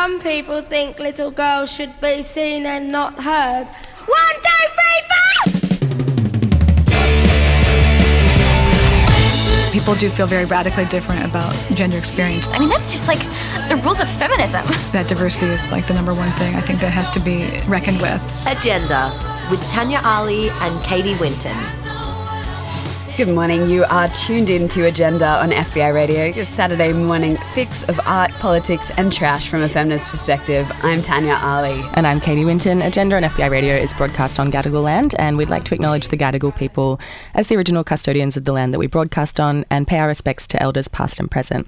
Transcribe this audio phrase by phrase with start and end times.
[0.00, 3.66] Some people think little girls should be seen and not heard.
[4.06, 5.32] One, two, three, four!
[9.72, 12.46] People do feel very radically different about gender experience.
[12.46, 13.18] I mean, that's just like
[13.68, 14.64] the rules of feminism.
[14.92, 18.00] That diversity is like the number one thing I think that has to be reckoned
[18.00, 18.22] with.
[18.46, 19.10] Agenda
[19.50, 21.56] with Tanya Ali and Katie Winton.
[23.18, 23.68] Good morning.
[23.68, 28.30] You are tuned in to Agenda on FBI Radio, your Saturday morning fix of art,
[28.34, 30.70] politics, and trash from a feminist perspective.
[30.84, 31.84] I'm Tanya Ali.
[31.94, 32.80] And I'm Katie Winton.
[32.80, 36.16] Agenda on FBI Radio is broadcast on Gadigal land, and we'd like to acknowledge the
[36.16, 37.00] Gadigal people
[37.34, 40.46] as the original custodians of the land that we broadcast on and pay our respects
[40.46, 41.66] to elders past and present.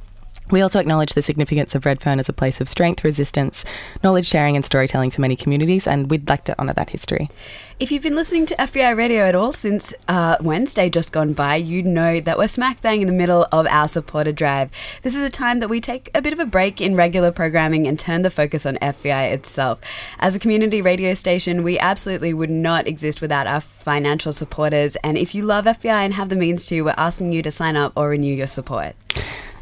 [0.51, 3.65] We also acknowledge the significance of Redfern as a place of strength, resistance,
[4.03, 7.31] knowledge sharing, and storytelling for many communities, and we'd like to honour that history.
[7.79, 11.57] If you've been listening to FBI radio at all since uh, Wednesday just gone by,
[11.57, 14.71] you know that we're smack bang in the middle of our supporter drive.
[15.03, 17.87] This is a time that we take a bit of a break in regular programming
[17.87, 19.79] and turn the focus on FBI itself.
[20.19, 24.97] As a community radio station, we absolutely would not exist without our financial supporters.
[24.97, 27.77] And if you love FBI and have the means to, we're asking you to sign
[27.77, 28.95] up or renew your support.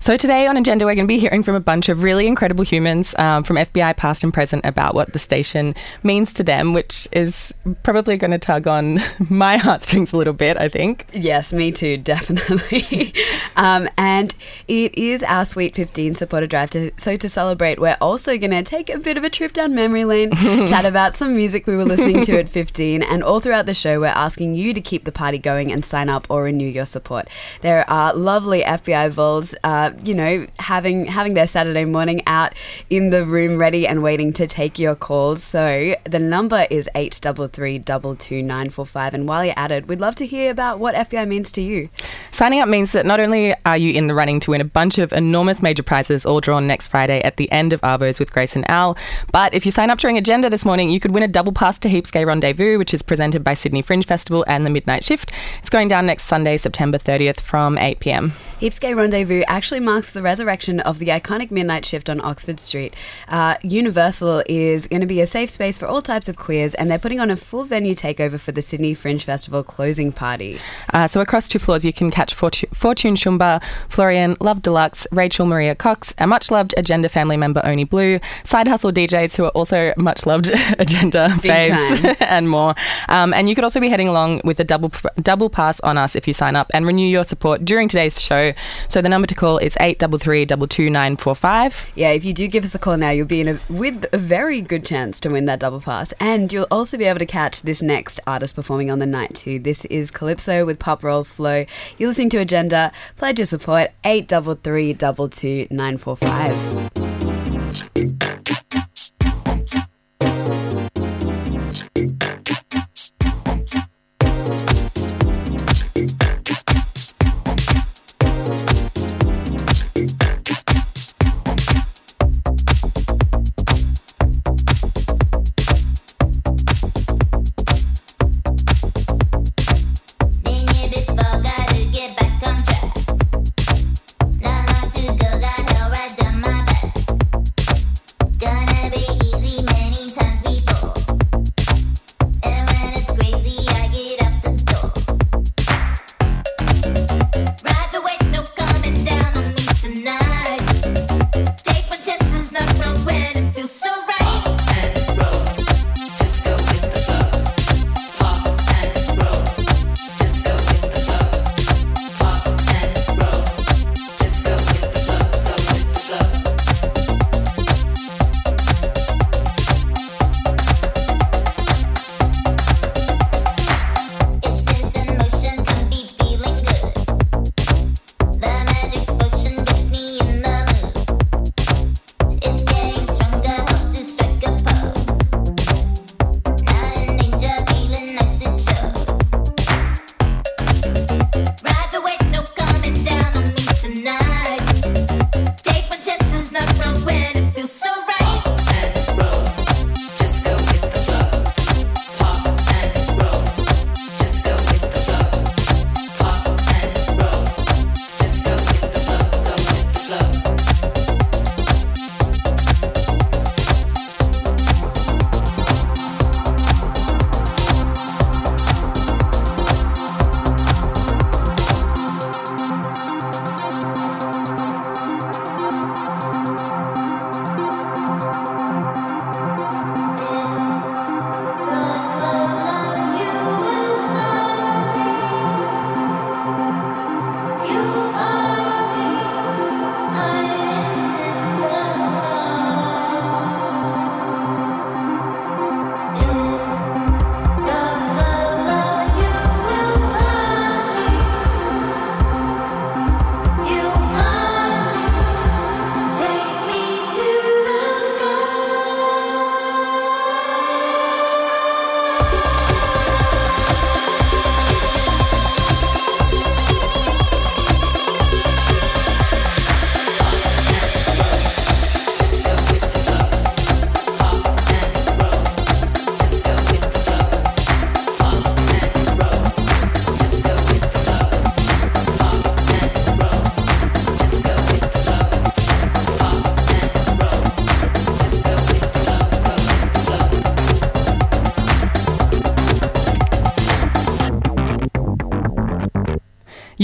[0.00, 2.64] So, today on Agenda, we're going to be hearing from a bunch of really incredible
[2.64, 7.08] humans um, from FBI past and present about what the station means to them, which
[7.10, 11.06] is probably going to tug on my heartstrings a little bit, I think.
[11.12, 13.12] Yes, me too, definitely.
[13.56, 14.34] um, and
[14.68, 16.70] it is our Sweet 15 supporter drive.
[16.70, 19.74] To, so, to celebrate, we're also going to take a bit of a trip down
[19.74, 20.30] memory lane,
[20.68, 23.98] chat about some music we were listening to at 15, and all throughout the show,
[23.98, 27.28] we're asking you to keep the party going and sign up or renew your support.
[27.62, 29.56] There are lovely FBI vols.
[29.64, 32.54] Uh, you know, having having their Saturday morning out
[32.90, 35.42] in the room ready and waiting to take your calls.
[35.42, 39.14] So the number is eight double three double two nine four five.
[39.14, 41.88] And while you're at it, we'd love to hear about what FBI means to you.
[42.30, 44.98] Signing up means that not only are you in the running to win a bunch
[44.98, 48.54] of enormous major prizes all drawn next Friday at the end of Arvos with Grace
[48.54, 48.96] and Al,
[49.32, 51.78] but if you sign up during Agenda this morning, you could win a double pass
[51.80, 55.32] to Heaps Gay Rendezvous, which is presented by Sydney Fringe Festival and the Midnight Shift.
[55.60, 58.32] It's going down next Sunday, September 30th from 8 pm.
[58.60, 62.94] Heaps Gay Rendezvous actually marks the resurrection of the iconic Midnight Shift on Oxford Street.
[63.28, 66.90] Uh, Universal is going to be a safe space for all types of queers, and
[66.90, 70.58] they're putting on a full venue takeover for the Sydney Fringe Festival closing party.
[70.92, 75.46] Uh, so across two floors, you can catch Fortune, Fortune Shumba, Florian, Love Deluxe, Rachel
[75.46, 79.50] Maria Cox, a much loved Agenda family member Oni Blue, Side Hustle DJs who are
[79.50, 82.74] also much loved Agenda Big faves, and more.
[83.08, 86.16] Um, and you could also be heading along with a double double pass on us
[86.16, 88.52] if you sign up and renew your support during today's show.
[88.88, 91.86] So the number to call is eight double three double two nine four five.
[91.94, 94.18] Yeah, if you do give us a call now, you'll be in a, with a
[94.18, 96.12] very good chance to win that double pass.
[96.20, 99.58] And you'll also be able to catch this next artist performing on the night too.
[99.58, 101.66] This is Calypso with Pop Roll Flow.
[101.96, 102.92] You're listening to Agenda.
[103.16, 106.56] Pledge your support, eight double three double two nine four five.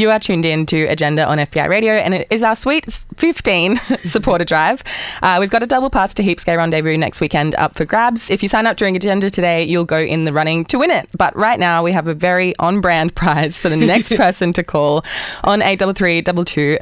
[0.05, 2.85] You are tuned in to Agenda on FBI Radio, and it is our sweet
[3.17, 4.85] 15 supporter drive.
[5.23, 8.29] Uh, we've got a double pass to Heaps Gay Rendezvous next weekend up for grabs.
[8.29, 11.09] If you sign up during Agenda today, you'll go in the running to win it.
[11.17, 14.62] But right now, we have a very on brand prize for the next person to
[14.62, 15.06] call
[15.43, 16.21] on 833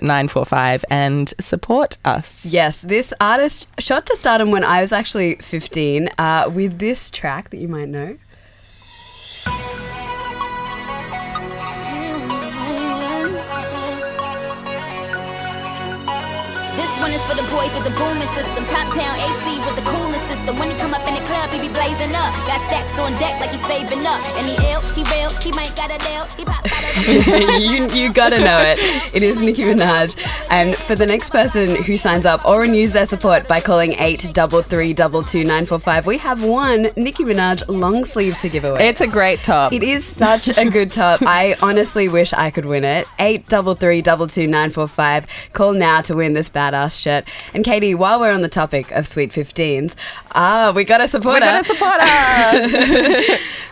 [0.03, 2.45] 945 and support us.
[2.45, 7.51] Yes, this artist shot to stardom when I was actually 15 uh, with this track
[7.51, 8.19] that you might know.
[17.29, 18.65] For the boys with the booming system.
[18.67, 20.59] Top town AC with the coolest system.
[20.59, 22.31] When he come up in the club, he be blazing up.
[22.47, 24.21] Got stacks on deck like he's saving up.
[24.39, 26.25] And he ill, he real, he might got a deal.
[26.37, 26.83] He pop out
[27.61, 28.79] you, you gotta know it.
[29.15, 30.17] It is Nicki Minaj.
[30.51, 34.93] And for the next person who signs up or renews their support by calling 833
[36.07, 38.89] we have one Nicki Minaj long sleeve to give away.
[38.89, 39.73] It's a great top.
[39.73, 41.23] It is such a good top.
[41.27, 43.07] I honestly wish I could win it.
[43.19, 44.03] 833
[45.53, 47.12] Call now to win this badass shirt.
[47.55, 49.95] And Katie, while we're on the topic of Sweet 15s,
[50.35, 51.41] ah, we got a supporter.
[51.41, 51.65] We got a
[53.25, 53.39] supporter.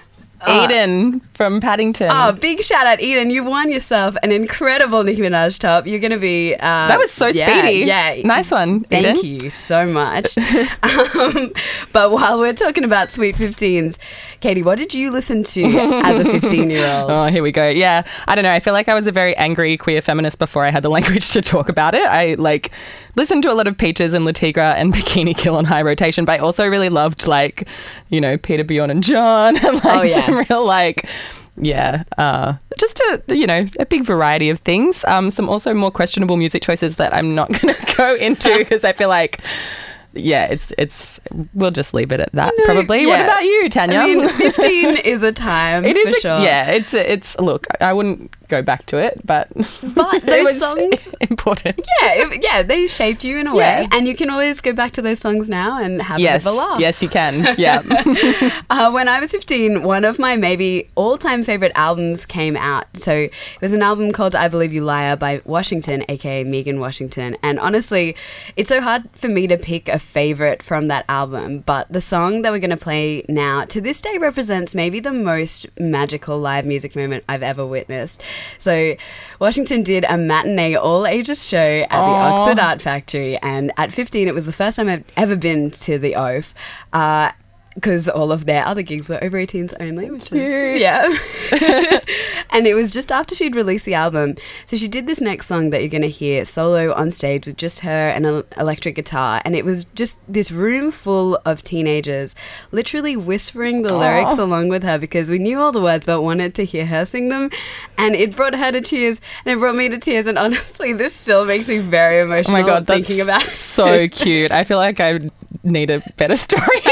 [0.48, 2.10] Eden from Paddington.
[2.10, 3.30] Oh, big shout out, Eden.
[3.30, 5.86] You won yourself an incredible Nicki Minaj top.
[5.86, 6.54] You're going to be.
[6.54, 7.84] Uh, that was so yeah, speedy.
[7.84, 8.22] Yeah.
[8.24, 8.86] Nice one.
[8.90, 9.16] Eden.
[9.16, 10.38] Thank you so much.
[10.82, 11.52] um,
[11.92, 13.98] but while we're talking about Sweet 15s,
[14.40, 17.10] Katie, what did you listen to as a 15 year old?
[17.20, 17.68] Oh, here we go.
[17.68, 18.04] Yeah.
[18.28, 18.52] I don't know.
[18.52, 21.32] I feel like I was a very angry queer feminist before I had the language
[21.32, 22.06] to talk about it.
[22.06, 22.70] I like
[23.16, 26.24] listened to a lot of Peaches and Le Tigre and Bikini Kill on high rotation,
[26.24, 27.66] but I also really loved like,
[28.08, 30.26] you know, Peter Bjorn and John and like Oh, yeah.
[30.26, 31.06] some real like
[31.56, 35.04] yeah, uh, just a you know a big variety of things.
[35.04, 38.82] Um, some also more questionable music choices that I'm not going to go into because
[38.84, 39.40] I feel like
[40.14, 41.20] yeah, it's it's
[41.52, 43.04] we'll just leave it at that No, probably.
[43.06, 43.98] What about you, Tanya?
[43.98, 45.84] I mean, 15 is a time.
[45.84, 46.38] It is for a- sure.
[46.44, 49.48] yeah, it's it's look, I wouldn't go back to it, but
[49.94, 51.80] But those songs- important.
[52.02, 53.80] Yeah, it- yeah, they shaped you in a Yeah.
[53.82, 56.50] way, and you can always go back to those songs now and have Yes, a
[56.50, 56.80] bit of a laugh.
[56.80, 57.46] yes, you can.
[57.58, 57.82] Yeah.
[58.70, 62.86] Uh, when I was 15, one of my maybe all time favorite albums came out.
[62.94, 67.36] So it was an album called I Believe You Liar by Washington, aka Megan Washington.
[67.42, 68.16] And honestly,
[68.56, 71.60] it's so hard for me to pick a favorite from that album.
[71.60, 75.12] But the song that we're going to play now to this day represents maybe the
[75.12, 78.20] most magical live music moment I've ever witnessed.
[78.58, 78.96] So
[79.38, 82.40] Washington did a matinee all ages show at the Aw.
[82.40, 83.36] Oxford Art Factory.
[83.38, 86.54] And at 15, it was the first time I've ever been to the Oaf.
[86.92, 87.32] Uh,
[87.80, 90.80] because all of their other gigs were over 18s only, which was Cute.
[90.80, 91.08] yeah.
[92.50, 95.70] and it was just after she'd released the album, so she did this next song
[95.70, 99.40] that you're going to hear solo on stage with just her and an electric guitar,
[99.46, 102.34] and it was just this room full of teenagers,
[102.70, 104.44] literally whispering the lyrics oh.
[104.44, 107.30] along with her because we knew all the words but wanted to hear her sing
[107.30, 107.50] them,
[107.96, 111.14] and it brought her to tears, and it brought me to tears, and honestly, this
[111.14, 112.56] still makes me very emotional.
[112.58, 113.52] Oh my god, that's thinking about it.
[113.52, 114.52] so cute.
[114.52, 115.30] I feel like I
[115.62, 116.80] need a better story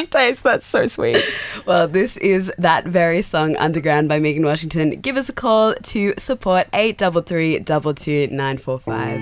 [0.00, 0.42] my music taste.
[0.42, 1.22] That's so sweet.
[1.66, 5.00] Well, this is that very song, Underground by Megan Washington.
[5.00, 9.20] Give us a call to support 833 22945.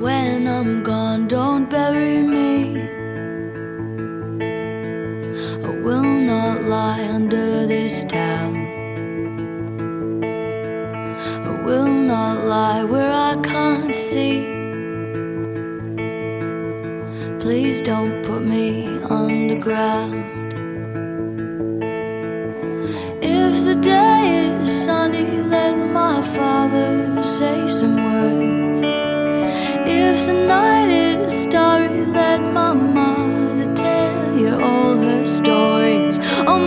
[0.00, 2.82] When I'm gone, don't bury me.
[5.64, 8.67] I will not lie under this town.
[11.48, 14.46] I will not lie where I can't see.
[17.38, 20.24] Please don't put me underground.
[23.22, 28.80] If the day is sunny, let my father say some words.
[29.86, 33.17] If the night is starry, let my mother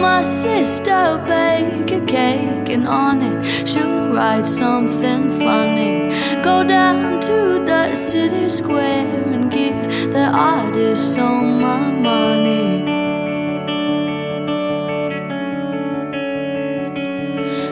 [0.01, 6.09] my sister bake a cake, and on it she'll write something funny.
[6.43, 12.81] Go down to the city square and give the artist all my money.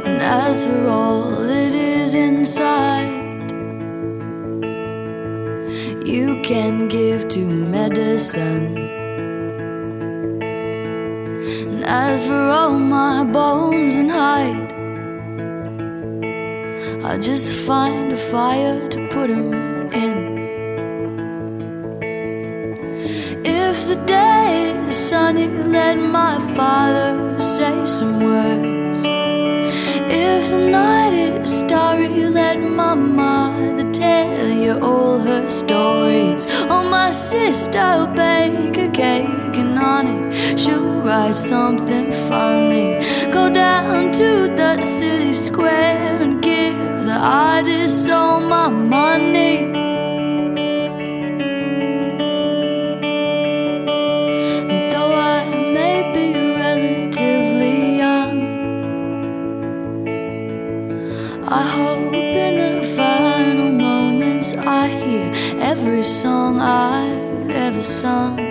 [0.06, 3.52] And as for all that is inside,
[6.06, 8.99] you can give to medicine.
[11.92, 14.72] As for all my bones and hide,
[17.04, 19.52] I'll just find a fire to put 'em
[19.92, 20.18] in.
[23.44, 29.00] If the day is sunny, let my father say some words.
[30.12, 36.46] If the night is starry, let my mother tell you all her stories.
[36.70, 43.00] Oh, my sister bake a cake, and on it she'll write something funny.
[43.32, 49.58] Go down to the city square and give the artist all my money.
[54.72, 55.46] And though I
[55.78, 58.36] may be relatively young,
[61.48, 68.49] I hope in the final moments I hear every song I've ever sung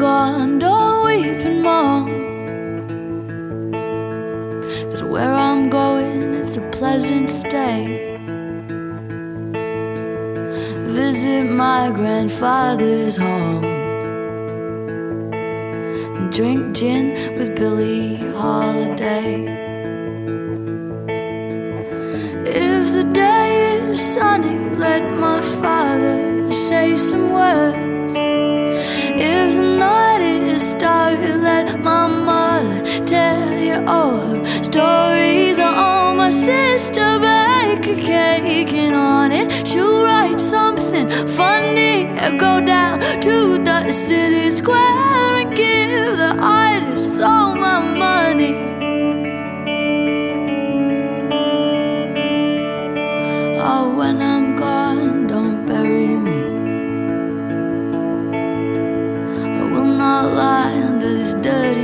[0.00, 2.08] gone, don't weep and mourn.
[4.90, 8.16] Cause where I'm going, it's a pleasant stay.
[10.96, 13.64] Visit my grandfather's home.
[16.16, 19.44] And drink gin with Billie Holiday.
[22.46, 27.89] If the day is sunny, let my father say some words.
[33.86, 35.58] Her stories.
[35.60, 42.06] Oh, my sister bake a cake, and on it she'll write something funny.
[42.20, 48.56] And go down to the city square and give the artist all my money.
[53.62, 56.40] Oh, when I'm gone, don't bury me.
[59.58, 61.79] I will not lie under this dirty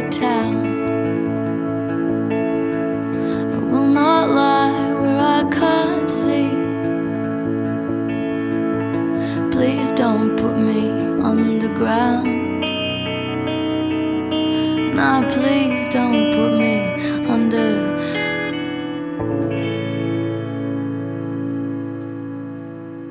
[15.97, 16.75] don't put me
[17.27, 17.69] under.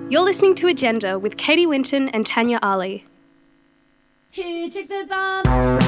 [0.08, 3.06] You're listening to Agenda with Katie Winton and Tanya Ali.
[4.30, 5.85] Here, take the bomb.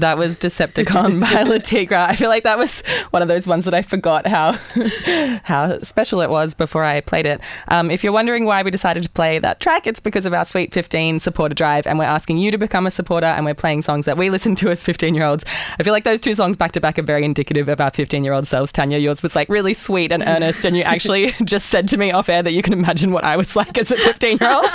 [0.00, 1.96] That was Decepticon by Le Tigre.
[1.96, 4.52] I feel like that was one of those ones that I forgot how
[5.44, 7.40] how special it was before I played it.
[7.68, 10.44] Um, if you're wondering why we decided to play that track, it's because of our
[10.44, 13.82] Sweet 15 supporter drive, and we're asking you to become a supporter, and we're playing
[13.82, 15.44] songs that we listen to as 15 year olds.
[15.78, 18.22] I feel like those two songs back to back are very indicative of our 15
[18.24, 18.70] year old selves.
[18.70, 22.12] Tanya, yours was like really sweet and earnest, and you actually just said to me
[22.12, 24.70] off air that you can imagine what I was like as a 15 year old,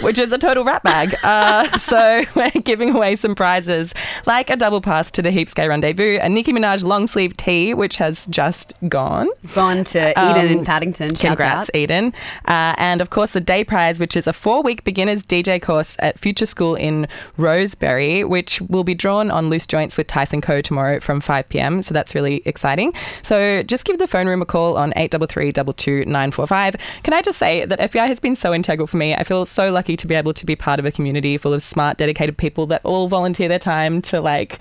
[0.00, 1.14] which is a total rat bag.
[1.22, 3.92] Uh, so we're giving away some prizes
[4.26, 7.74] like a double pass to the Heaps Gay Rendezvous, a Nicki Minaj long sleeve tee,
[7.74, 9.28] which has just gone.
[9.56, 11.16] Gone to Eden Um, in Paddington.
[11.16, 11.74] Congrats, out.
[11.74, 12.12] Eden.
[12.46, 15.96] Uh, and of course, the day prize, which is a four week beginners DJ course
[15.98, 20.60] at Future School in Rosebery, which will be drawn on Loose Joints with Tyson Koh
[20.60, 21.82] tomorrow from 5 pm.
[21.82, 22.92] So that's really exciting.
[23.22, 26.76] So just give the phone room a call on 833 945.
[27.02, 29.12] Can I just say that FBI has been so integral for me?
[29.12, 31.64] I feel so lucky to be able to be part of a community full of
[31.64, 34.51] smart, dedicated people that all volunteer their time to, like,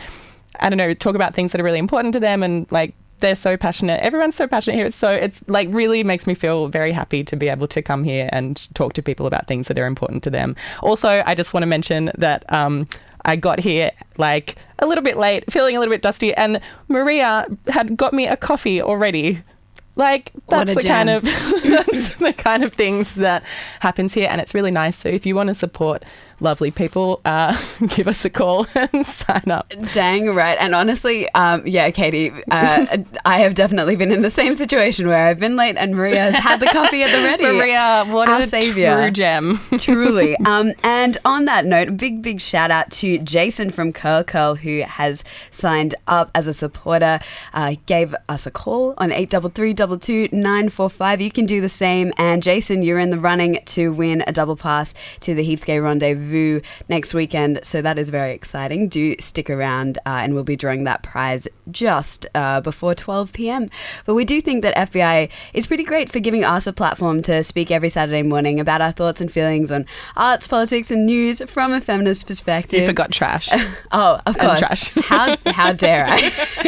[0.60, 3.36] I don't know, talk about things that are really important to them and like they're
[3.36, 4.02] so passionate.
[4.02, 4.86] Everyone's so passionate here.
[4.88, 8.04] It's so it's like really makes me feel very happy to be able to come
[8.04, 10.56] here and talk to people about things that are important to them.
[10.82, 12.88] Also, I just want to mention that um,
[13.24, 17.46] I got here like a little bit late, feeling a little bit dusty, and Maria
[17.68, 19.42] had got me a coffee already.
[19.96, 21.24] Like that's the kind of
[21.64, 23.44] that's the kind of things that
[23.82, 24.98] happens here, and it's really nice.
[24.98, 26.04] So if you want to support
[26.42, 27.58] lovely people, uh,
[27.96, 29.72] give us a call and sign up.
[29.94, 30.58] Dang right.
[30.60, 35.28] And honestly, um, yeah, Katie, uh, I have definitely been in the same situation where
[35.28, 37.44] I've been late and Maria has had the coffee at the ready.
[37.44, 38.96] Maria, what Our a savior.
[38.96, 39.60] true gem.
[39.78, 40.36] Truly.
[40.40, 44.82] Um, and on that note, big, big shout out to Jason from Curl Curl who
[44.82, 47.20] has signed up as a supporter.
[47.54, 49.70] Uh, gave us a call on 833
[51.24, 52.12] You can do the same.
[52.18, 55.80] And Jason, you're in the running to win a double pass to the Heaps Gay
[55.80, 56.31] Rendezvous
[56.90, 57.60] next weekend.
[57.64, 58.88] So that is very exciting.
[58.90, 63.70] Do stick around uh, and we'll be drawing that prize just uh, before 12 p.m.
[64.06, 67.44] But we do think that FBI is pretty great for giving us a platform to
[67.44, 71.74] speak every Saturday morning about our thoughts and feelings on arts, politics, and news from
[71.74, 72.82] a feminist perspective.
[72.82, 73.50] You forgot trash.
[73.94, 74.60] Oh, of And course.
[74.60, 74.90] trash.
[75.04, 76.30] How how dare I?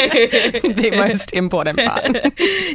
[0.62, 2.04] the most important part.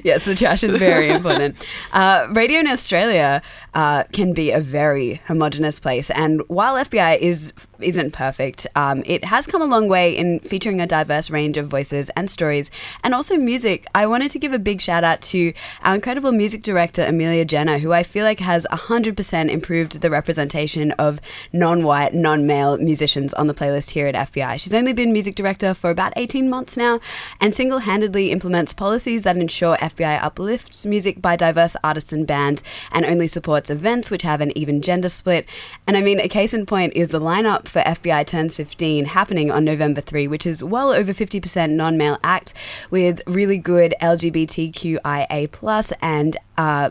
[0.04, 1.62] yes, the trash is very important.
[1.92, 3.42] Uh, radio in Australia
[3.74, 9.24] uh, can be a very homogenous place, and while FBI is isn't perfect, um, it
[9.24, 12.70] has come a long way in featuring a diverse range of voices and stories,
[13.04, 13.86] and also music.
[13.94, 17.78] I wanted to give a big shout out to our incredible music director Amelia Jenner,
[17.78, 21.20] who I feel like has hundred percent improved the representation of
[21.52, 24.58] non-white, non-male musicians on the playlist here at FBI.
[24.58, 27.00] She's only been music director for about eighteen months now,
[27.40, 32.62] and single-handedly implements policies that ensure FBI uplifts music by diverse artists and bands,
[32.92, 35.48] and only supports events which have an even gender split.
[35.86, 39.50] And I mean, a case in point is the lineup for FBI Turns 15 happening
[39.50, 42.54] on November 3, which is well over 50% non-male act
[42.90, 46.90] with really good LGBTQIA plus and uh,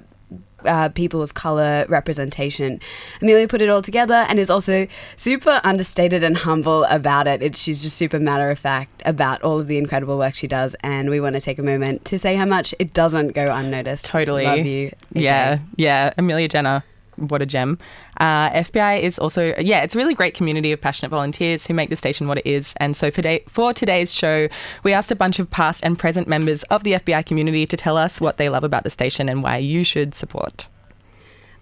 [0.66, 2.80] uh, people of color representation.
[3.22, 7.42] Amelia put it all together and is also super understated and humble about it.
[7.42, 7.56] it.
[7.56, 11.10] She's just super matter of fact about all of the incredible work she does, and
[11.10, 14.06] we want to take a moment to say how much it doesn't go unnoticed.
[14.06, 14.46] Totally.
[14.46, 14.92] Love you.
[15.12, 16.13] Yeah, yeah.
[16.18, 16.84] Amelia Jenner,
[17.18, 17.78] what a gem.
[18.20, 21.90] Uh, FBI is also, yeah, it's a really great community of passionate volunteers who make
[21.90, 22.74] the station what it is.
[22.78, 24.48] And so for, day, for today's show,
[24.84, 27.98] we asked a bunch of past and present members of the FBI community to tell
[27.98, 30.68] us what they love about the station and why you should support.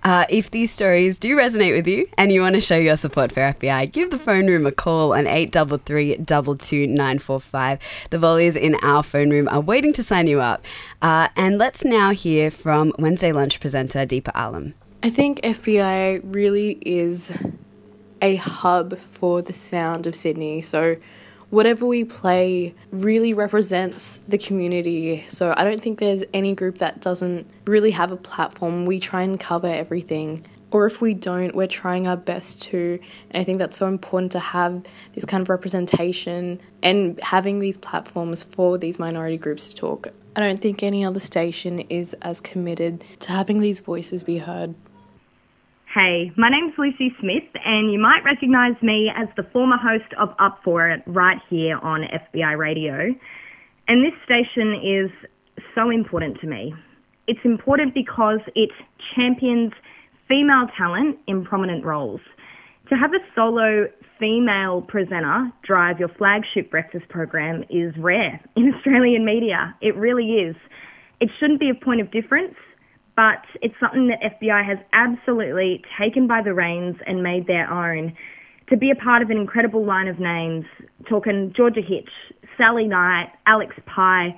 [0.06, 3.32] Uh, if these stories do resonate with you and you want to show your support
[3.32, 7.80] for FBI, give the phone room a call on 833 The
[8.12, 10.64] volleys in our phone room are waiting to sign you up.
[11.02, 14.76] Uh, and let's now hear from Wednesday Lunch presenter Deepa Alam.
[15.06, 17.32] I think FBI really is
[18.24, 20.62] a hub for the sound of Sydney.
[20.62, 20.96] So
[21.52, 25.24] whatever we play really represents the community.
[25.28, 28.88] So I don't think there's any group that doesn't really have a platform.
[28.88, 30.44] We try and cover everything.
[30.72, 33.00] Or if we don't, we're trying our best to.
[33.30, 37.78] And I think that's so important to have this kind of representation and having these
[37.78, 40.08] platforms for these minority groups to talk.
[40.36, 44.74] I don't think any other station is as committed to having these voices be heard.
[45.96, 50.28] Hey, my name's Lucy Smith, and you might recognise me as the former host of
[50.40, 53.16] Up For It right here on FBI Radio.
[53.88, 55.10] And this station is
[55.74, 56.74] so important to me.
[57.28, 58.72] It's important because it
[59.16, 59.72] champions
[60.28, 62.20] female talent in prominent roles.
[62.90, 63.88] To have a solo
[64.20, 69.74] female presenter drive your flagship breakfast program is rare in Australian media.
[69.80, 70.58] It really is.
[71.22, 72.56] It shouldn't be a point of difference,
[73.16, 78.16] but it's something that FBI has absolutely taken by the reins and made their own.
[78.68, 80.66] to be a part of an incredible line of names,
[81.08, 82.10] talking Georgia Hitch,
[82.58, 84.36] Sally Knight, Alex Pye.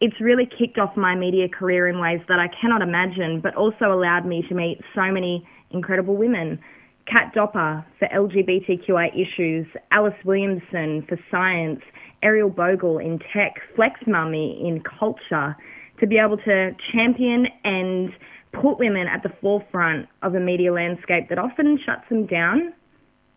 [0.00, 3.92] It's really kicked off my media career in ways that I cannot imagine, but also
[3.92, 6.58] allowed me to meet so many incredible women.
[7.06, 11.80] Kat Dopper for LGBTQI issues, Alice Williamson for science,
[12.22, 15.54] Ariel Bogle in tech, Flex Mami in culture,
[16.00, 18.10] to be able to champion and
[18.52, 22.72] put women at the forefront of a media landscape that often shuts them down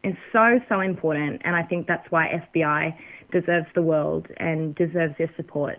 [0.03, 1.41] is so, so important.
[1.43, 2.95] And I think that's why FBI
[3.31, 5.77] deserves the world and deserves your support.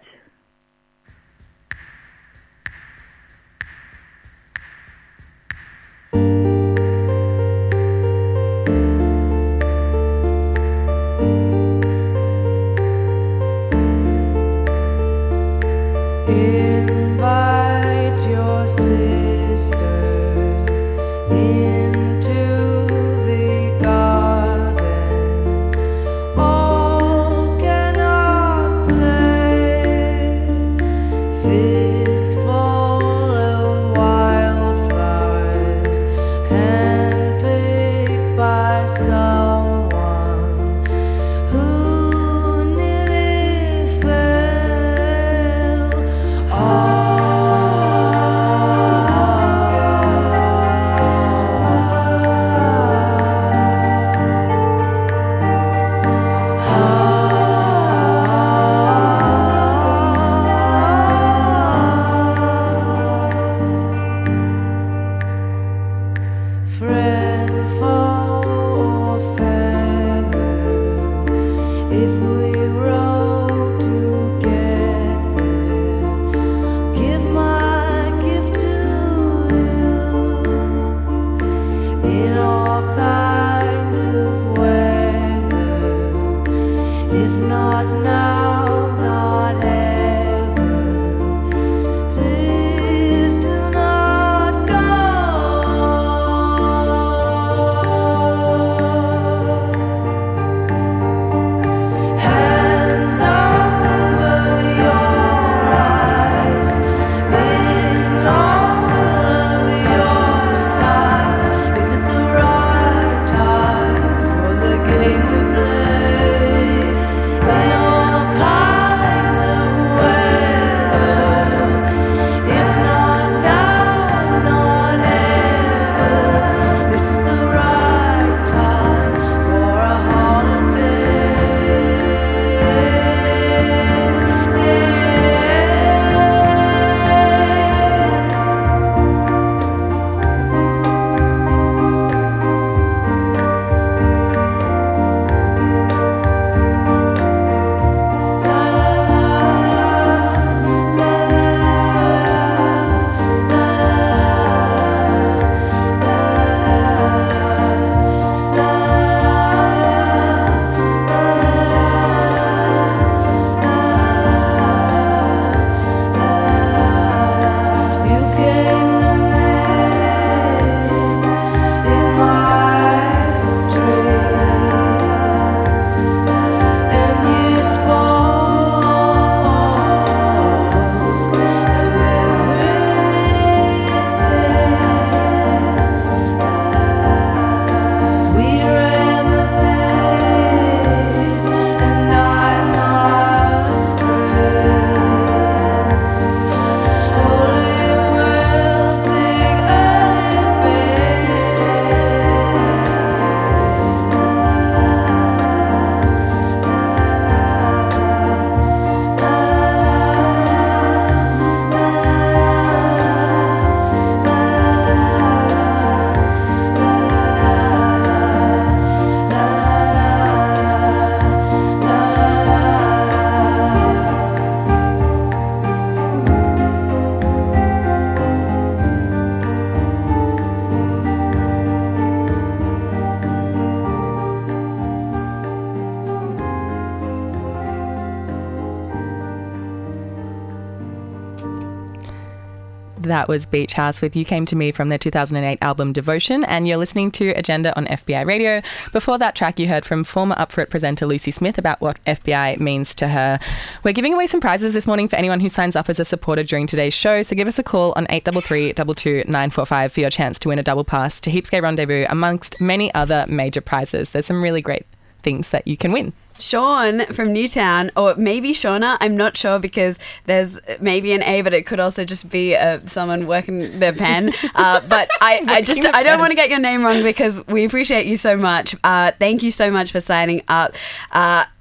[243.11, 246.69] That was Beach House with You Came to Me from their 2008 album Devotion, and
[246.69, 248.63] you're listening to Agenda on FBI Radio.
[248.93, 251.99] Before that track, you heard from former Up For It presenter Lucy Smith about what
[252.05, 253.41] FBI means to her.
[253.83, 256.45] We're giving away some prizes this morning for anyone who signs up as a supporter
[256.45, 260.39] during today's show, so give us a call on 833 22 945 for your chance
[260.39, 264.11] to win a double pass to Heaps Gay Rendezvous, amongst many other major prizes.
[264.11, 264.87] There's some really great
[265.25, 266.13] things that you can win.
[266.41, 271.55] Sean from Newtown, or maybe Shauna, I'm not sure because there's maybe an A, but
[271.55, 274.33] it could also just be uh, someone working their pen.
[274.55, 277.65] Uh, but I, I just I don't want to get your name wrong because we
[277.65, 278.75] appreciate you so much.
[278.83, 280.75] Uh, thank you so much for signing up.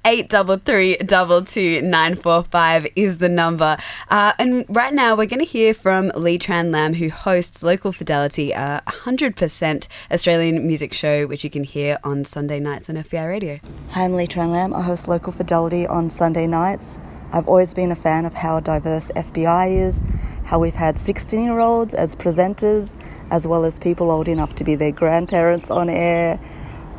[0.06, 3.76] Eight double three double two nine four five is the number.
[4.08, 7.92] Uh, and right now we're going to hear from Lee Tran Lam, who hosts Local
[7.92, 12.96] Fidelity, a hundred percent Australian music show, which you can hear on Sunday nights on
[12.96, 13.60] FBI Radio.
[13.90, 14.72] Hi, I'm Lee Tran Lam.
[14.72, 16.98] I host Local Fidelity on Sunday nights.
[17.34, 20.00] I've always been a fan of how diverse FBI is,
[20.44, 22.90] how we've had 16 year olds as presenters,
[23.30, 26.40] as well as people old enough to be their grandparents on air.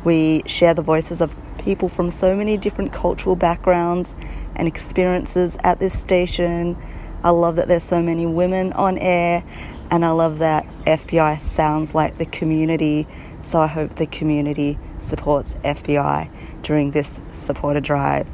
[0.04, 4.14] We share the voices of people from so many different cultural backgrounds
[4.56, 6.76] and experiences at this station.
[7.24, 9.44] I love that there's so many women on air,
[9.90, 13.06] and I love that FBI sounds like the community.
[13.44, 16.30] So I hope the community supports FBI
[16.62, 18.26] during this supporter drive.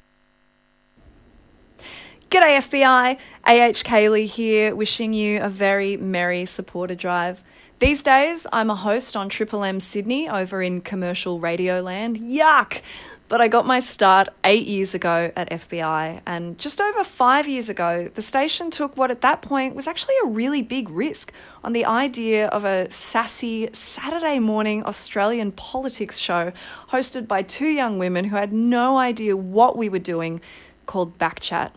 [2.30, 7.42] G'day FBI, AH Cayley here, wishing you a very merry supporter drive.
[7.78, 12.18] These days, I'm a host on Triple M Sydney over in commercial radio land.
[12.18, 12.82] Yuck!
[13.28, 17.68] But I got my start eight years ago at FBI, and just over five years
[17.68, 21.30] ago, the station took what at that point was actually a really big risk
[21.62, 26.52] on the idea of a sassy Saturday morning Australian politics show
[26.90, 30.40] hosted by two young women who had no idea what we were doing
[30.86, 31.72] called Backchat.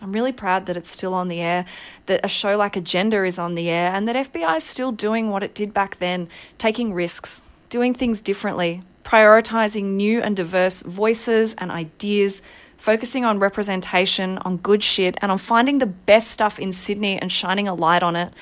[0.00, 1.66] I'm really proud that it's still on the air,
[2.06, 5.28] that a show like Agenda is on the air, and that FBI is still doing
[5.28, 11.54] what it did back then, taking risks, doing things differently, prioritizing new and diverse voices
[11.54, 12.42] and ideas,
[12.78, 17.30] focusing on representation, on good shit, and on finding the best stuff in Sydney and
[17.30, 18.32] shining a light on it.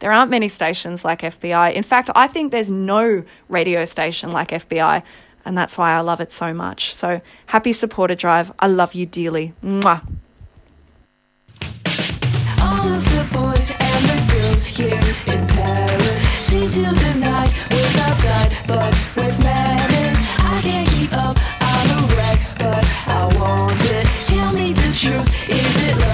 [0.00, 1.72] There aren't many stations like FBI.
[1.74, 5.02] In fact, I think there's no radio station like FBI,
[5.44, 6.94] and that's why I love it so much.
[6.94, 8.52] So happy supporter drive.
[8.58, 9.54] I love you dearly.
[9.62, 10.02] Mwah.
[14.58, 19.57] Here in Paris see to the night with outside, but with madness.
[21.12, 21.38] Up.
[21.60, 24.06] I'm a wreck, but I want it.
[24.26, 25.28] Tell me the truth.
[25.48, 26.07] Is it love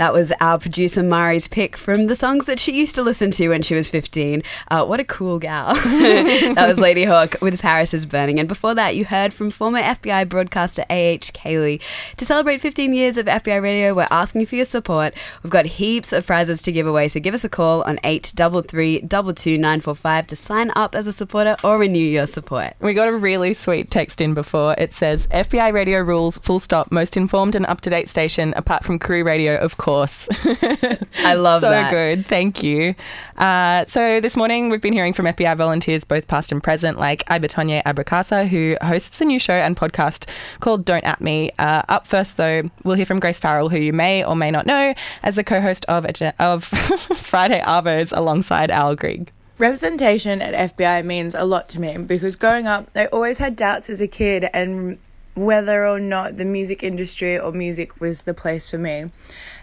[0.00, 3.50] That was our producer Mari's pick from the songs that she used to listen to
[3.50, 4.42] when she was 15.
[4.70, 5.74] Uh, what a cool gal.
[5.74, 8.40] that was Ladyhawke with Paris is Burning.
[8.40, 11.34] And before that, you heard from former FBI broadcaster A.H.
[11.34, 11.82] Cayley.
[12.16, 15.12] To celebrate 15 years of FBI radio, we're asking for your support.
[15.42, 19.00] We've got heaps of prizes to give away, so give us a call on 833
[19.00, 22.72] 22945 to sign up as a supporter or renew your support.
[22.80, 24.74] We got a really sweet text in before.
[24.78, 28.82] It says FBI radio rules, full stop, most informed and up to date station, apart
[28.82, 29.89] from crew radio, of course.
[31.24, 31.90] I love so that.
[31.90, 32.26] good.
[32.26, 32.94] Thank you.
[33.36, 37.24] Uh, so this morning we've been hearing from FBI volunteers, both past and present, like
[37.26, 40.28] Ayebatonye Abrakasa, who hosts a new show and podcast
[40.60, 41.50] called Don't At Me.
[41.58, 44.66] Uh, up first, though, we'll hear from Grace Farrell, who you may or may not
[44.66, 46.06] know as the co-host of,
[46.38, 46.64] of
[47.16, 49.32] Friday Arvos alongside Al Grigg.
[49.58, 53.90] Representation at FBI means a lot to me because growing up, I always had doubts
[53.90, 54.98] as a kid and
[55.34, 59.10] whether or not the music industry or music was the place for me.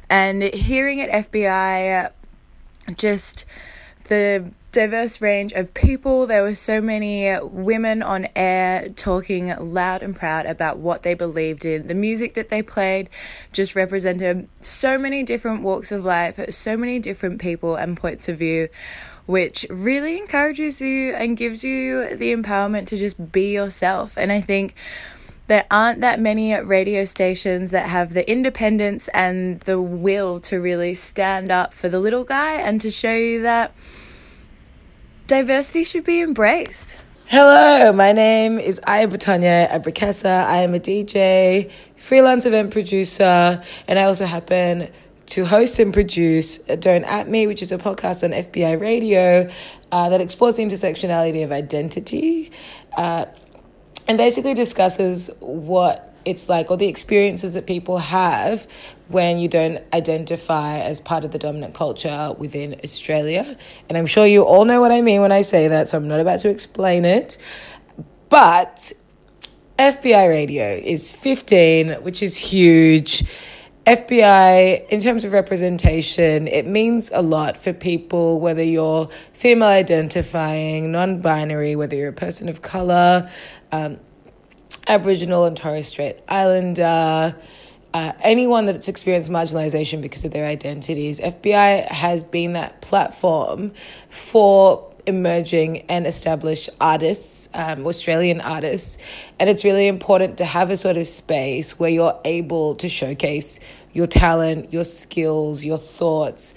[0.09, 2.11] And hearing at FBI
[2.95, 3.45] just
[4.05, 6.27] the diverse range of people.
[6.27, 11.65] There were so many women on air talking loud and proud about what they believed
[11.65, 11.87] in.
[11.87, 13.09] The music that they played
[13.51, 18.37] just represented so many different walks of life, so many different people and points of
[18.37, 18.69] view.
[19.25, 24.17] Which really encourages you and gives you the empowerment to just be yourself.
[24.17, 24.73] And I think
[25.47, 30.93] there aren't that many radio stations that have the independence and the will to really
[30.93, 33.73] stand up for the little guy and to show you that
[35.25, 36.99] diversity should be embraced.
[37.27, 39.69] Hello, my name is Ayebatonye.
[40.25, 44.89] I am a DJ, freelance event producer, and I also happen
[45.27, 49.49] to host and produce Don't At Me, which is a podcast on FBI radio
[49.91, 52.51] uh, that explores the intersectionality of identity.
[52.95, 53.25] Uh,
[54.07, 58.67] and basically discusses what it's like or the experiences that people have
[59.07, 63.57] when you don't identify as part of the dominant culture within Australia.
[63.87, 66.07] And I'm sure you all know what I mean when I say that, so I'm
[66.07, 67.37] not about to explain it.
[68.29, 68.91] But
[69.79, 73.23] FBI radio is 15, which is huge.
[73.85, 80.91] FBI, in terms of representation, it means a lot for people, whether you're female identifying,
[80.91, 83.31] non binary, whether you're a person of color,
[83.71, 83.99] um,
[84.87, 87.35] Aboriginal and Torres Strait Islander,
[87.93, 91.19] uh, anyone that's experienced marginalization because of their identities.
[91.19, 93.73] FBI has been that platform
[94.09, 98.97] for emerging and established artists, um, Australian artists.
[99.39, 103.59] And it's really important to have a sort of space where you're able to showcase
[103.93, 106.53] your talent, your skills, your thoughts.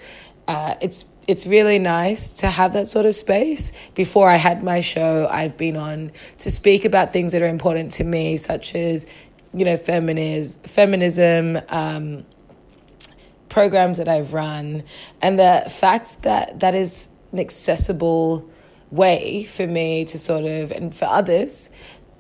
[0.48, 3.72] Uh, it's it's really nice to have that sort of space.
[3.95, 7.93] Before I had my show, I've been on to speak about things that are important
[7.93, 9.07] to me, such as,
[9.55, 12.26] you know, feminis- feminism, um,
[13.49, 14.83] programs that I've run,
[15.22, 18.51] and the fact that that is an accessible
[18.91, 21.70] way for me to sort of, and for others,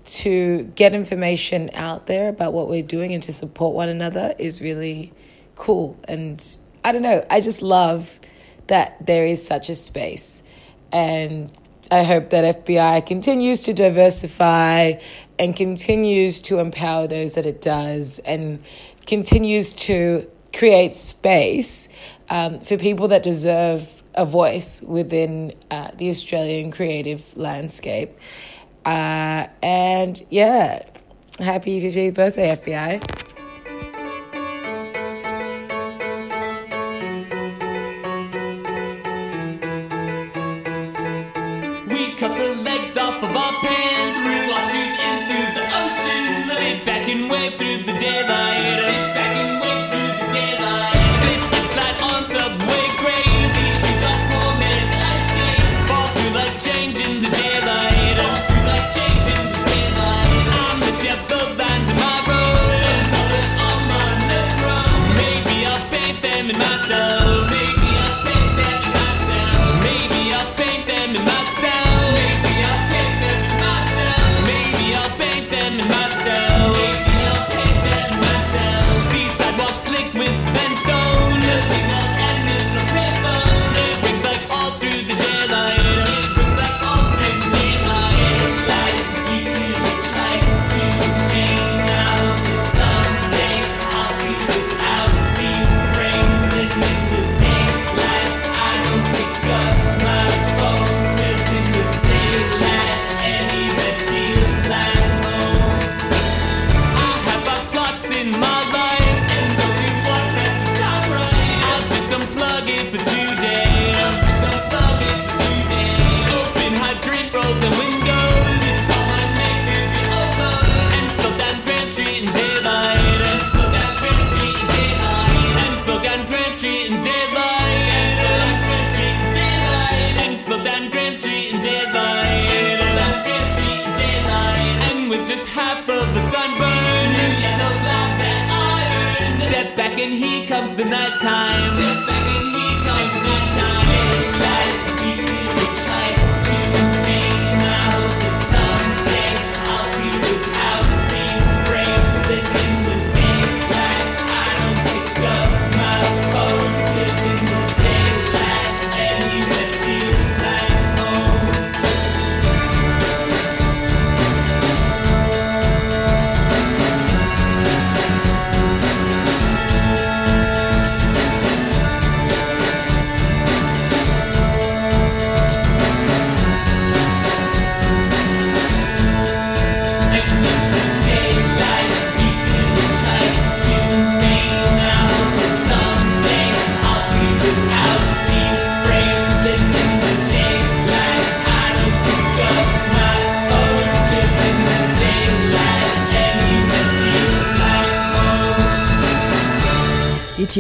[0.04, 4.60] to get information out there about what we're doing and to support one another is
[4.60, 5.12] really
[5.56, 5.98] cool.
[6.06, 6.44] And
[6.84, 8.20] I don't know, I just love
[8.70, 10.42] that there is such a space.
[10.92, 11.52] And
[11.90, 14.94] I hope that FBI continues to diversify
[15.38, 18.62] and continues to empower those that it does and
[19.06, 21.88] continues to create space
[22.28, 28.16] um, for people that deserve a voice within uh, the Australian creative landscape.
[28.84, 30.82] Uh, and yeah,
[31.40, 33.29] happy 50th birthday, FBI.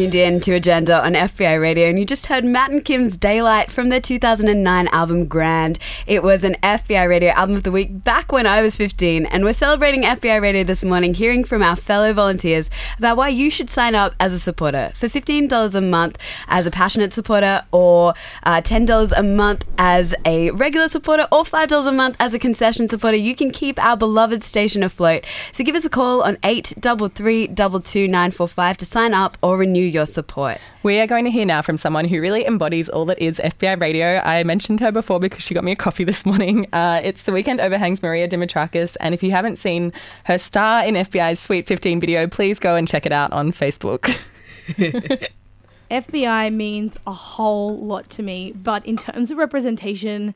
[0.00, 3.70] Tuned in to Agenda on FBI Radio, and you just heard Matt and Kim's Daylight
[3.70, 5.78] from their 2009 album Grand.
[6.06, 9.44] It was an FBI Radio Album of the Week back when I was 15, and
[9.44, 13.68] we're celebrating FBI Radio this morning, hearing from our fellow volunteers about why you should
[13.68, 16.16] sign up as a supporter for $15 a month
[16.48, 21.86] as a passionate supporter, or uh, $10 a month as a regular supporter, or $5
[21.86, 23.18] a month as a concession supporter.
[23.18, 25.26] You can keep our beloved station afloat.
[25.52, 30.58] So give us a call on 833 22945 to sign up or renew your support.
[30.82, 33.80] We are going to hear now from someone who really embodies all that is FBI
[33.80, 34.20] radio.
[34.24, 36.66] I mentioned her before because she got me a coffee this morning.
[36.80, 38.96] Uh, it's The Weekend Overhangs Maria Dimitriakis.
[39.00, 39.92] And if you haven't seen
[40.24, 44.16] her star in FBI's Sweet 15 video, please go and check it out on Facebook.
[45.90, 50.34] FBI means a whole lot to me, but in terms of representation,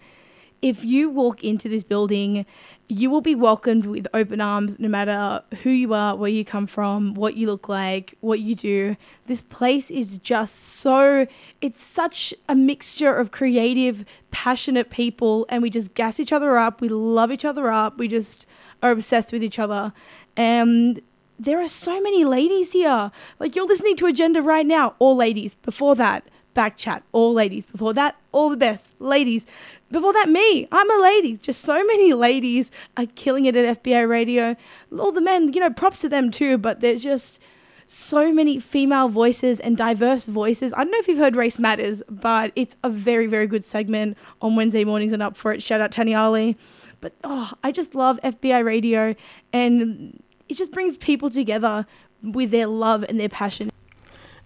[0.60, 2.46] if you walk into this building,
[2.88, 6.66] you will be welcomed with open arms no matter who you are, where you come
[6.66, 8.96] from, what you look like, what you do.
[9.26, 11.26] This place is just so,
[11.60, 16.80] it's such a mixture of creative, passionate people, and we just gas each other up.
[16.80, 17.98] We love each other up.
[17.98, 18.46] We just
[18.82, 19.92] are obsessed with each other.
[20.36, 21.00] And
[21.38, 23.10] there are so many ladies here.
[23.40, 25.54] Like you're listening to Agenda right now, all ladies.
[25.54, 26.24] Before that,
[26.54, 27.66] back chat, all ladies.
[27.66, 29.44] Before that, all the best ladies.
[29.90, 31.36] Before that, me, I'm a lady.
[31.36, 34.56] Just so many ladies are killing it at FBI radio.
[34.98, 37.40] All the men, you know, props to them too, but there's just
[37.86, 40.72] so many female voices and diverse voices.
[40.72, 44.16] I don't know if you've heard Race Matters, but it's a very, very good segment
[44.40, 45.62] on Wednesday mornings and up for it.
[45.62, 46.56] Shout out Tanya Ali.
[47.00, 49.14] But oh, I just love FBI radio
[49.52, 51.86] and it just brings people together
[52.22, 53.70] with their love and their passion.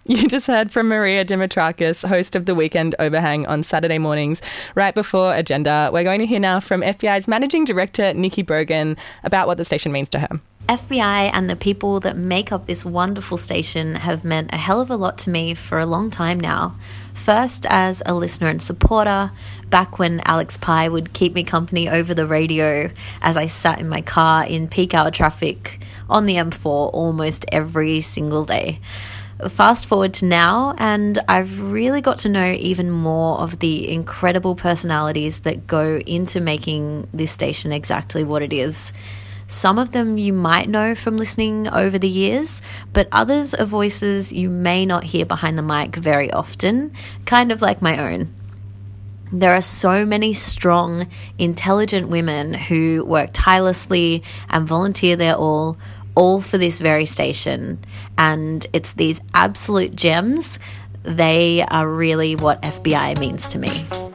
[0.18, 4.40] You just heard from Maria Dimitriakis, host of the Weekend Overhang on Saturday mornings,
[4.74, 5.90] right before Agenda.
[5.92, 9.92] We're going to hear now from FBI's Managing Director, Nikki Brogan, about what the station
[9.92, 10.40] means to her.
[10.66, 14.90] FBI and the people that make up this wonderful station have meant a hell of
[14.90, 16.74] a lot to me for a long time now.
[17.12, 19.30] First, as a listener and supporter,
[19.68, 22.90] back when Alex Pye would keep me company over the radio
[23.20, 28.00] as I sat in my car in peak hour traffic on the M4 almost every
[28.00, 28.80] single day.
[29.46, 34.56] Fast forward to now, and I've really got to know even more of the incredible
[34.56, 38.92] personalities that go into making this station exactly what it is.
[39.46, 42.62] Some of them you might know from listening over the years,
[42.92, 46.92] but others are voices you may not hear behind the mic very often,
[47.24, 48.34] kind of like my own.
[49.32, 51.06] There are so many strong,
[51.38, 55.78] intelligent women who work tirelessly and volunteer their all,
[56.18, 57.78] all for this very station.
[58.18, 60.58] And it's these absolute gems.
[61.04, 64.07] They are really what FBI means to me.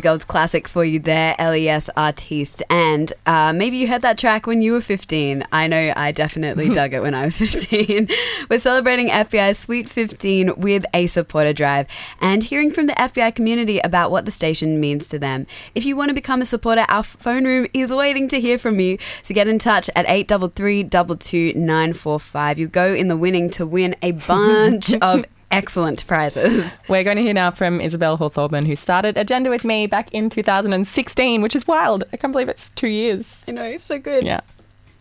[0.00, 2.62] Gold's classic for you there, LES Artiste.
[2.70, 5.44] And uh, maybe you heard that track when you were 15.
[5.52, 8.08] I know I definitely dug it when I was 15.
[8.50, 11.86] We're celebrating FBI's Sweet 15 with a supporter drive
[12.20, 15.46] and hearing from the FBI community about what the station means to them.
[15.74, 18.80] If you want to become a supporter, our phone room is waiting to hear from
[18.80, 18.98] you.
[19.22, 22.58] So get in touch at 833 945.
[22.58, 26.78] You go in the winning to win a bunch of excellent prizes.
[26.88, 30.30] We're going to hear now from Isabelle Hore-Thorburn, who started Agenda with me back in
[30.30, 32.02] 2016, which is wild.
[32.12, 33.42] I can't believe it's two years.
[33.46, 34.24] I know, it's so good.
[34.24, 34.40] Yeah.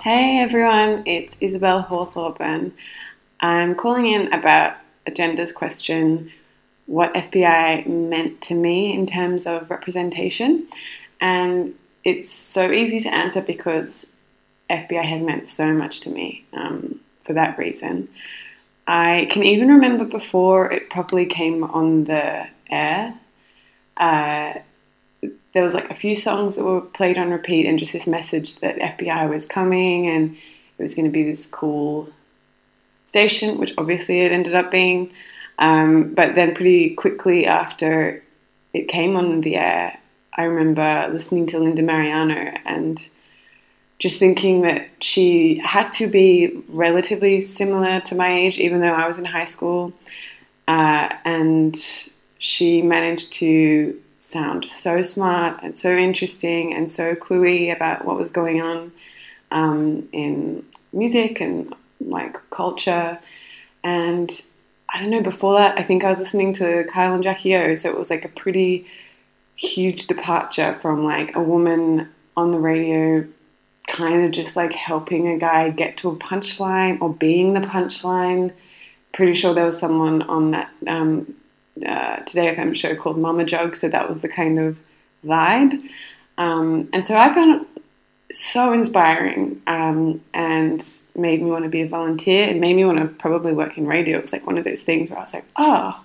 [0.01, 2.73] Hey everyone, it's Isabelle Hore-Thorburn.
[3.39, 4.75] I'm calling in about
[5.07, 6.31] Agenda's question
[6.85, 10.67] what FBI meant to me in terms of representation.
[11.21, 14.11] And it's so easy to answer because
[14.69, 18.09] FBI has meant so much to me um, for that reason.
[18.87, 23.19] I can even remember before it probably came on the air.
[23.95, 24.53] Uh,
[25.53, 28.59] there was like a few songs that were played on repeat, and just this message
[28.59, 30.35] that FBI was coming and
[30.77, 32.09] it was going to be this cool
[33.05, 35.11] station, which obviously it ended up being.
[35.59, 38.23] Um, but then, pretty quickly after
[38.73, 39.99] it came on the air,
[40.33, 42.99] I remember listening to Linda Marigliano and
[44.01, 49.07] just thinking that she had to be relatively similar to my age, even though I
[49.07, 49.93] was in high school.
[50.67, 51.77] Uh, and
[52.39, 58.31] she managed to sound so smart and so interesting and so cluey about what was
[58.31, 58.91] going on
[59.51, 63.19] um, in music and like culture.
[63.83, 64.31] And
[64.89, 67.75] I don't know, before that, I think I was listening to Kyle and Jackie O,
[67.75, 68.87] so it was like a pretty
[69.55, 73.27] huge departure from like a woman on the radio
[73.91, 78.53] kind of just like helping a guy get to a punchline or being the punchline.
[79.13, 81.35] Pretty sure there was someone on that um,
[81.85, 84.79] uh, Today FM show called Mama Jug, so that was the kind of
[85.25, 85.89] vibe.
[86.37, 87.83] Um, and so I found it
[88.33, 90.81] so inspiring um, and
[91.13, 92.47] made me want to be a volunteer.
[92.47, 94.19] It made me want to probably work in radio.
[94.19, 96.01] It was like one of those things where I was like, oh,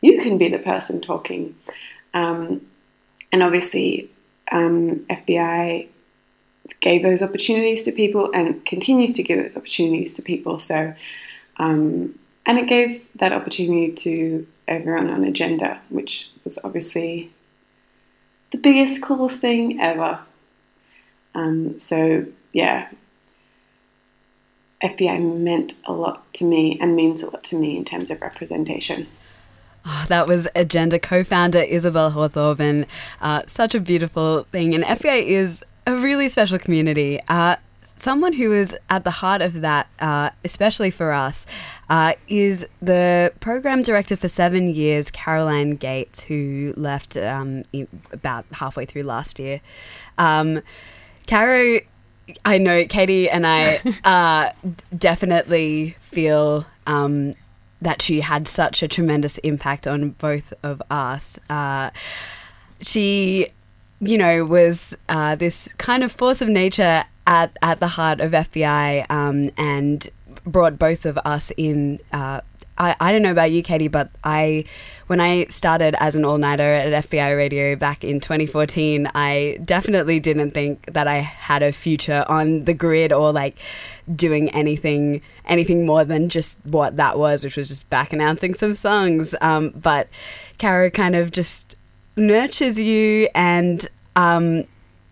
[0.00, 1.54] you can be the person talking.
[2.12, 2.66] Um,
[3.30, 4.10] and obviously,
[4.50, 5.86] um, FBI
[6.80, 10.58] gave those opportunities to people and continues to give those opportunities to people.
[10.58, 10.94] So,
[11.56, 17.32] um, and it gave that opportunity to everyone on Agenda, which was obviously
[18.52, 20.20] the biggest, coolest thing ever.
[21.34, 22.88] Um, so, yeah,
[24.82, 28.20] FBI meant a lot to me and means a lot to me in terms of
[28.20, 29.06] representation.
[29.84, 32.86] Oh, that was Agenda co founder Isabelle Hore-Thorburn.
[33.20, 34.74] Uh, such a beautiful thing.
[34.74, 37.18] And FBI is a really special community.
[37.28, 41.46] Uh, someone who is at the heart of that, uh, especially for us,
[41.88, 47.64] uh, is the program director for seven years, Caroline Gates, who left um,
[48.12, 49.62] about halfway through last year.
[50.18, 50.60] Um,
[51.26, 51.80] Caro,
[52.44, 56.66] I know Katie and I uh, definitely feel.
[56.86, 57.34] Um,
[57.80, 61.38] that she had such a tremendous impact on both of us.
[61.48, 61.90] Uh,
[62.80, 63.46] she
[64.00, 68.32] you know, was uh, this kind of force of nature at, at the heart of
[68.32, 70.08] FBI um, and
[70.44, 72.00] brought both of us in.
[72.12, 72.40] Uh,
[72.80, 74.64] I, I don't know about you, Katie, but I,
[75.08, 80.20] when I started as an all nighter at FBI Radio back in 2014, I definitely
[80.20, 83.58] didn't think that I had a future on the grid or like
[84.14, 88.74] doing anything anything more than just what that was, which was just back announcing some
[88.74, 89.34] songs.
[89.40, 90.08] Um, but
[90.58, 91.74] Kara kind of just
[92.18, 94.64] nurtures you and um,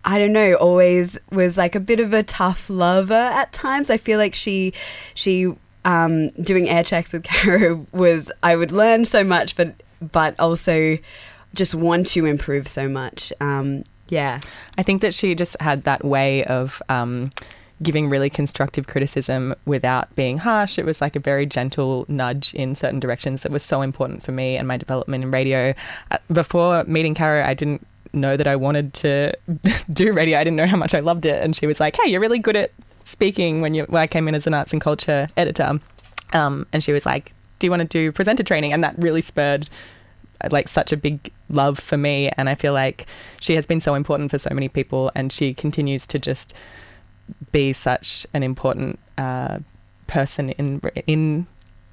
[0.05, 3.89] I don't know, always was like a bit of a tough lover at times.
[3.89, 4.73] I feel like she
[5.13, 5.53] she
[5.83, 10.97] um, doing air checks with Caro was I would learn so much, but but also
[11.53, 13.33] just want to improve so much.
[13.41, 14.39] Um, yeah,
[14.77, 16.81] I think that she just had that way of.
[16.89, 17.31] Um,
[17.83, 20.79] giving really constructive criticism without being harsh.
[20.79, 24.31] It was like a very gentle nudge in certain directions that was so important for
[24.31, 25.73] me and my development in radio.
[26.09, 29.33] Uh, before meeting Caro, I didn't know that I wanted to
[29.93, 30.39] do radio.
[30.39, 31.43] I didn't know how much I loved it.
[31.43, 32.71] And she was like, "Hey, you're really good at
[33.05, 35.79] speaking." When you when I came in as an arts and culture editor,
[36.33, 39.21] um, and she was like, "Do you want to do presenter training?" And that really
[39.21, 39.69] spurred
[40.51, 42.29] like such a big love for me.
[42.37, 43.07] And I feel like
[43.39, 46.53] she has been so important for so many people, and she continues to just
[47.51, 49.59] be such an important uh,
[50.07, 51.47] person in in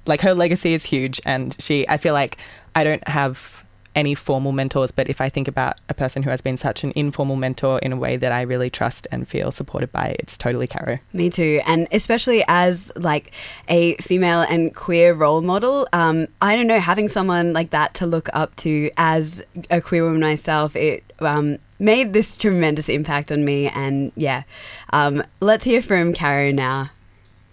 [0.05, 2.37] like her legacy is huge and she i feel like
[2.75, 3.65] i don't have
[3.95, 6.91] any formal mentors, but if I think about a person who has been such an
[6.95, 10.67] informal mentor in a way that I really trust and feel supported by, it's totally
[10.67, 10.99] Caro.
[11.13, 13.31] Me too, and especially as like
[13.69, 18.05] a female and queer role model, um, I don't know, having someone like that to
[18.05, 23.45] look up to as a queer woman myself, it um, made this tremendous impact on
[23.45, 23.67] me.
[23.67, 24.43] And yeah,
[24.91, 26.91] um, let's hear from Caro now.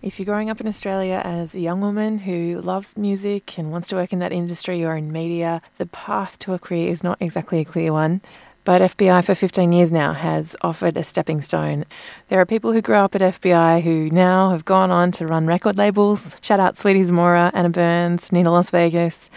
[0.02, 3.86] If you're growing up in Australia as a young woman who loves music and wants
[3.88, 7.18] to work in that industry or in media, the path to a career is not
[7.20, 8.20] exactly a clear one.
[8.64, 11.84] But FBI for 15 years now has offered a stepping stone.
[12.28, 15.48] There are people who grew up at FBI who now have gone on to run
[15.48, 16.36] record labels.
[16.40, 19.30] Shout out Sweetie Zamora, Anna Burns, Nina Las Vegas.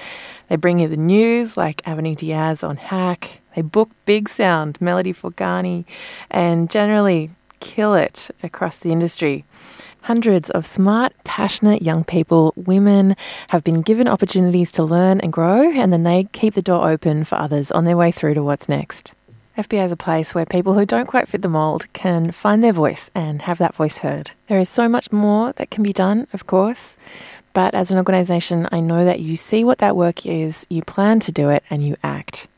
[0.47, 3.41] They bring you the news like Avani Dias on Hack.
[3.55, 5.85] They book BIGSOUND, Melody Forgani,
[6.29, 7.31] and generally
[7.61, 9.45] kill it across the industry.
[10.01, 13.15] Hundreds of smart, passionate young people, women,
[13.49, 17.23] have been given opportunities to learn and grow, and then they keep the door open
[17.23, 19.15] for others on their way through to what's next.
[19.57, 22.73] FBI is a place where people who don't quite fit the mould can find their
[22.73, 24.31] voice and have that voice heard.
[24.47, 26.97] There is so much more that can be done, of course,
[27.53, 31.21] but as an organisation, I know that you see what that work is, you plan
[31.21, 32.49] to do it, and you act.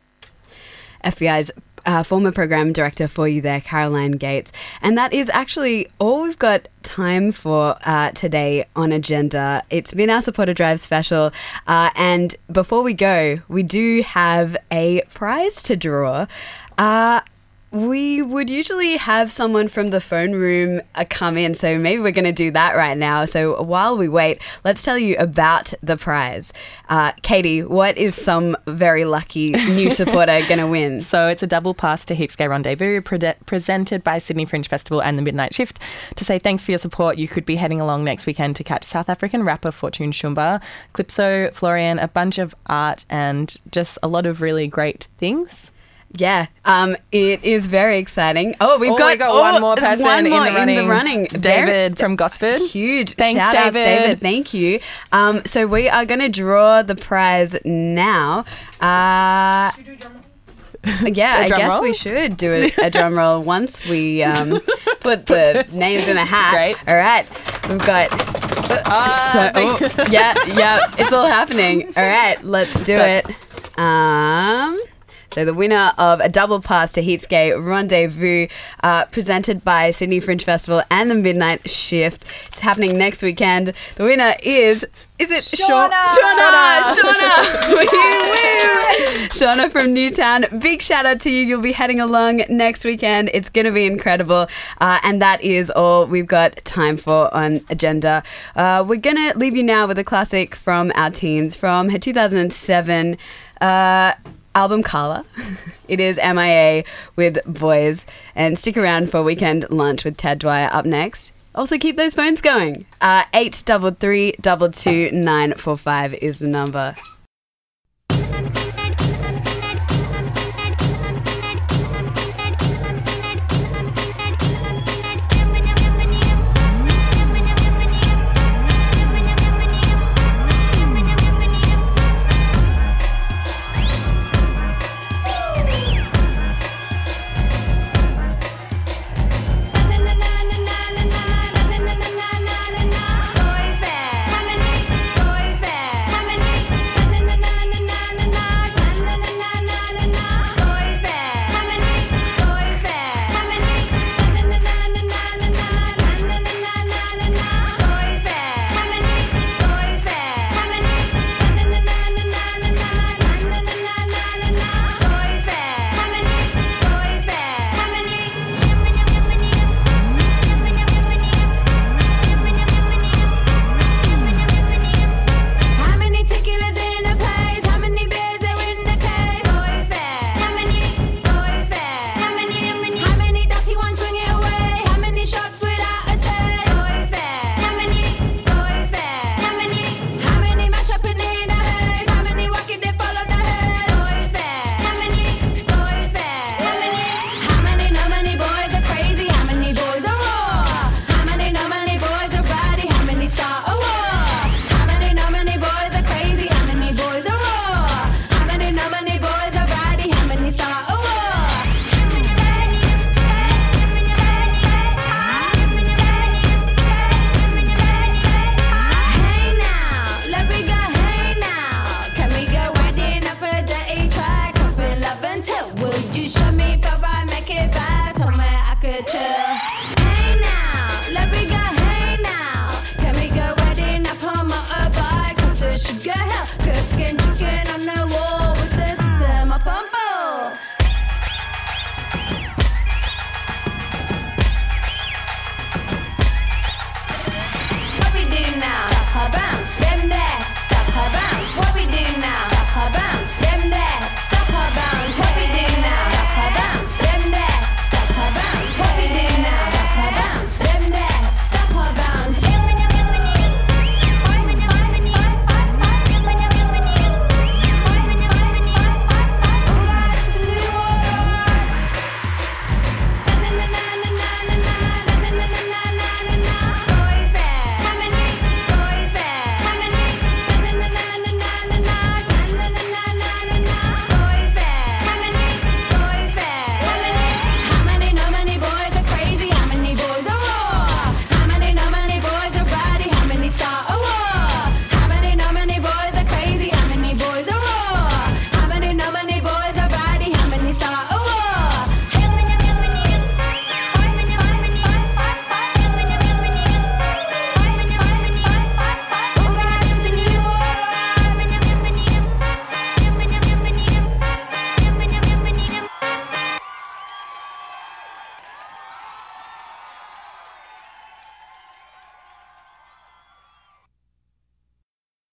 [1.03, 1.51] FBI's
[1.87, 4.51] uh, former program director for you there, Caroline Gates.
[4.81, 9.63] And that is actually all we've got time for uh, today on Agenda.
[9.69, 11.31] It's been our Supporter Drive special.
[11.65, 16.27] Uh, and before we go, we do have a prize to draw.
[17.69, 22.13] We would usually have someone from the phone room uh, come in, so maybe we're
[22.13, 23.25] going to do that right now.
[23.25, 26.53] So while we wait, let's tell you about the prize.
[26.87, 31.01] Uh, Katie, what is some very lucky new supporter going to win?
[31.01, 35.01] So it's a double pass to Heaps Gay Rendezvous pre- presented by Sydney Fringe Festival
[35.01, 35.77] and the Midnight Shift.
[36.15, 38.85] To say thanks for your support, you could be heading along next weekend to catch
[38.85, 40.61] South African rapper Fortune Shumba,
[40.93, 45.71] Calypso, Florian, a bunch of art, and just a lot of really great things.
[46.15, 48.55] Yeah, um, it is very exciting.
[48.61, 50.87] Oh, we've Oh, got, we got oh, one more person one in the running.
[50.87, 51.25] running.
[51.25, 52.61] David Very- from Gosford.
[52.61, 53.13] Huge.
[53.15, 53.83] Thanks, Shout David.
[53.83, 54.19] David.
[54.21, 54.79] Thank you.
[55.11, 58.45] Um, so we are going to draw the prize now.
[58.81, 59.71] Uh,
[61.05, 61.81] yeah, A I guess roll?
[61.81, 64.59] we should do a, a drum roll once we um,
[65.01, 66.51] put the names in the hat.
[66.51, 66.77] Great.
[66.87, 67.27] All right,
[67.69, 68.07] we've got.
[68.89, 71.87] Ah, so, oh, yeah, yeah, it's all happening.
[71.97, 73.77] All right, let's do That's- it.
[73.79, 74.79] Um,
[75.31, 78.47] so the winner of a double pass to Heaps Gay Rendezvous,
[78.83, 82.25] uh, presented by Sydney Fringe Festival and the Midnight Shift.
[82.47, 83.73] It's happening next weekend.
[83.95, 84.85] The winner is
[85.19, 85.89] is it Shauna?
[85.89, 89.27] Shauna, Shauna, Woo, woo.
[89.29, 90.45] Shauna from Newtown.
[90.59, 91.41] Big shout out to you.
[91.41, 93.31] You'll be heading along next weekend.
[93.33, 94.47] It's going to be incredible.
[94.79, 98.21] Uh, and that is all we've got time for on agenda.
[98.55, 101.97] Uh, we're going to leave you now with a classic from our teens from her
[101.97, 103.17] 2007
[103.61, 104.13] uh,
[104.57, 105.23] album Kala.
[105.87, 106.83] It is MIA
[107.15, 108.05] with Boyz.
[108.35, 111.31] And stick around for weekend lunch with Ted Dwyer up next.
[111.55, 112.85] Also, keep those phones going.
[112.99, 116.93] Uh, 833 22945 is the number.